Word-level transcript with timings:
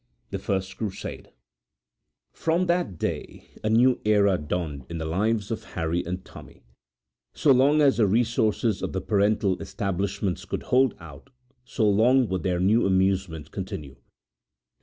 The 0.31 0.39
First 0.39 0.77
Crusade[edit] 0.79 1.27
From 2.33 2.65
that 2.65 2.97
day 2.97 3.51
a 3.63 3.69
new 3.69 4.01
era 4.03 4.35
dawned 4.39 4.87
in 4.89 4.97
the 4.97 5.05
lives 5.05 5.51
of 5.51 5.63
Harry 5.75 6.03
and 6.03 6.25
Tommy. 6.25 6.63
So 7.35 7.51
long 7.51 7.81
as 7.83 7.97
the 7.97 8.07
resources 8.07 8.81
of 8.81 8.93
the 8.93 9.01
parental 9.01 9.61
establishments 9.61 10.43
could 10.45 10.63
hold 10.63 10.95
out 10.99 11.29
so 11.65 11.87
long 11.87 12.27
would 12.29 12.41
their 12.41 12.59
new 12.59 12.87
amusement 12.87 13.51
continue. 13.51 13.97